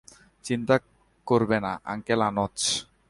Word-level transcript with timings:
চিন্তা 0.45 0.75
করবে 1.27 1.57
না, 1.65 1.71
আঙ্কেল 1.85 2.21
আনোচ। 2.27 2.57